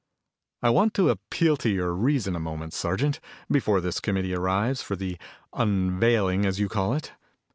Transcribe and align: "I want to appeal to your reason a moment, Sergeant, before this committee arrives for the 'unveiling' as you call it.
"I 0.63 0.71
want 0.71 0.95
to 0.95 1.11
appeal 1.11 1.55
to 1.57 1.69
your 1.69 1.93
reason 1.93 2.35
a 2.35 2.39
moment, 2.39 2.73
Sergeant, 2.73 3.19
before 3.51 3.79
this 3.81 3.99
committee 3.99 4.33
arrives 4.33 4.81
for 4.81 4.95
the 4.95 5.19
'unveiling' 5.53 6.43
as 6.43 6.59
you 6.59 6.67
call 6.69 6.95
it. 6.95 7.11